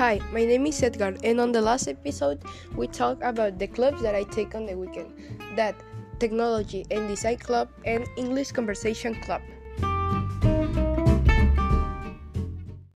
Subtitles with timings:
[0.00, 2.40] Hi, my name is Edgar, and on the last episode,
[2.74, 5.12] we talked about the clubs that I take on the weekend
[5.56, 5.74] that
[6.18, 9.42] technology and design club and English conversation club.